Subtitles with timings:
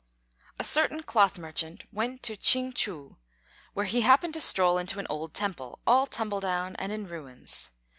[0.57, 3.17] A certain cloth merchant went to Ch'ing chou,
[3.75, 7.69] where he happened to stroll into an old temple, all tumble down and in ruins.